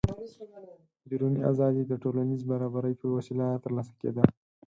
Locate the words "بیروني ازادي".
1.09-1.83